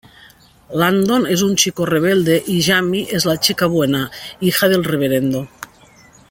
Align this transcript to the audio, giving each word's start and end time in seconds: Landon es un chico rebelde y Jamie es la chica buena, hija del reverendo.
Landon 0.71 1.27
es 1.27 1.43
un 1.43 1.55
chico 1.55 1.85
rebelde 1.85 2.43
y 2.47 2.63
Jamie 2.63 3.07
es 3.11 3.25
la 3.25 3.39
chica 3.39 3.67
buena, 3.67 4.09
hija 4.39 4.67
del 4.67 4.83
reverendo. 4.83 5.47